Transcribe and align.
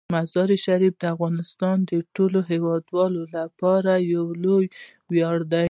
مزارشریف 0.15 0.93
د 0.99 1.03
افغانستان 1.15 1.77
د 1.91 1.91
ټولو 2.15 2.39
هیوادوالو 2.51 3.21
لپاره 3.37 3.91
یو 4.13 4.25
لوی 4.43 4.65
ویاړ 5.11 5.37
دی. 5.53 5.65